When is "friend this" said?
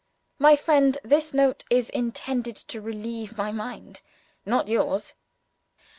0.55-1.31